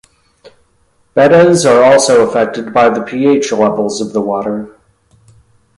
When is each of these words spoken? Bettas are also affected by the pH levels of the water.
Bettas 1.15 1.63
are 1.63 1.83
also 1.83 2.27
affected 2.27 2.73
by 2.73 2.89
the 2.89 3.03
pH 3.03 3.51
levels 3.51 4.01
of 4.01 4.13
the 4.13 4.21
water. 4.21 4.75